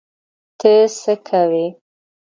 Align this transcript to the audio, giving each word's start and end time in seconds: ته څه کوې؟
ته 0.59 0.73
څه 0.99 1.13
کوې؟ 1.27 1.65